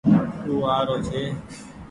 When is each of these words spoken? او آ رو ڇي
او 0.45 0.55
آ 0.75 0.77
رو 0.87 0.95
ڇي 1.07 1.23